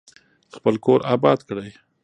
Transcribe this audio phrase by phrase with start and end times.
[0.55, 1.69] خپل کور اباد کړئ.